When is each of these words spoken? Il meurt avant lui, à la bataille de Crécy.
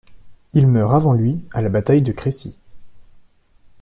Il 0.55 0.65
meurt 0.65 0.95
avant 0.95 1.13
lui, 1.13 1.45
à 1.53 1.61
la 1.61 1.69
bataille 1.69 2.01
de 2.01 2.11
Crécy. 2.11 2.55